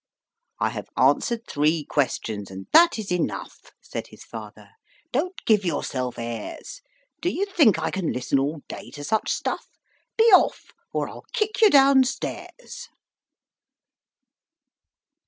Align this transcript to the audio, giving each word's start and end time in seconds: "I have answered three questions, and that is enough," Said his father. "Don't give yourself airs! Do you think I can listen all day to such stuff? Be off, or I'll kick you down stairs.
"I 0.59 0.69
have 0.69 0.89
answered 0.97 1.45
three 1.47 1.83
questions, 1.85 2.49
and 2.49 2.65
that 2.73 2.97
is 2.97 3.11
enough," 3.11 3.59
Said 3.83 4.07
his 4.07 4.23
father. 4.23 4.69
"Don't 5.11 5.39
give 5.45 5.63
yourself 5.63 6.17
airs! 6.17 6.81
Do 7.21 7.29
you 7.29 7.45
think 7.45 7.77
I 7.77 7.91
can 7.91 8.11
listen 8.11 8.39
all 8.39 8.63
day 8.67 8.89
to 8.95 9.03
such 9.03 9.31
stuff? 9.31 9.67
Be 10.17 10.25
off, 10.33 10.71
or 10.91 11.07
I'll 11.07 11.25
kick 11.33 11.61
you 11.61 11.69
down 11.69 12.03
stairs. 12.05 12.87